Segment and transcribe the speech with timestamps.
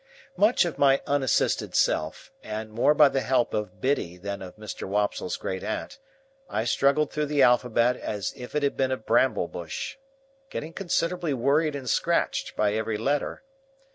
[0.35, 4.87] Much of my unassisted self, and more by the help of Biddy than of Mr.
[4.87, 5.99] Wopsle's great aunt,
[6.49, 9.97] I struggled through the alphabet as if it had been a bramble bush;
[10.49, 13.43] getting considerably worried and scratched by every letter.